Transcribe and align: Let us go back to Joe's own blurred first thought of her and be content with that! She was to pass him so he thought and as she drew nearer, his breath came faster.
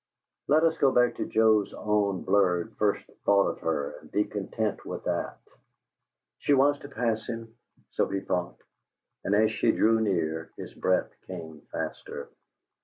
Let 0.47 0.63
us 0.63 0.79
go 0.79 0.89
back 0.91 1.17
to 1.17 1.27
Joe's 1.27 1.75
own 1.75 2.23
blurred 2.23 2.75
first 2.79 3.07
thought 3.23 3.47
of 3.47 3.59
her 3.59 3.97
and 3.99 4.11
be 4.11 4.23
content 4.23 4.83
with 4.83 5.03
that! 5.03 5.37
She 6.39 6.55
was 6.55 6.79
to 6.79 6.89
pass 6.89 7.27
him 7.27 7.55
so 7.91 8.07
he 8.07 8.19
thought 8.21 8.57
and 9.23 9.35
as 9.35 9.51
she 9.51 9.71
drew 9.71 9.99
nearer, 9.99 10.49
his 10.57 10.73
breath 10.73 11.11
came 11.27 11.61
faster. 11.71 12.31